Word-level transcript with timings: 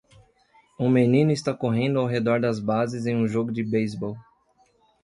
Um 0.79 0.89
menino 0.89 1.31
está 1.31 1.53
correndo 1.53 1.99
ao 1.99 2.07
redor 2.07 2.41
das 2.41 2.59
bases 2.59 3.05
em 3.05 3.15
um 3.15 3.27
jogo 3.27 3.51
de 3.51 3.63
beisebol. 3.63 4.17